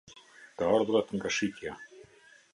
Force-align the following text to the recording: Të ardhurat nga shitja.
Të 0.61 0.65
ardhurat 0.77 1.13
nga 1.19 1.33
shitja. 1.37 1.77